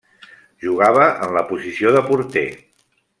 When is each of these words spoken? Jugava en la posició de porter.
Jugava 0.63 1.05
en 1.27 1.37
la 1.37 1.45
posició 1.51 1.93
de 1.97 2.03
porter. 2.09 2.47